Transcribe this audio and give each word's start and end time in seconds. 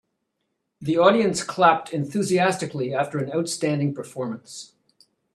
The 0.79 0.97
audience 0.97 1.43
clapped 1.43 1.93
enthusiastically 1.93 2.91
after 2.91 3.19
an 3.19 3.31
outstanding 3.31 3.93
performance. 3.93 4.73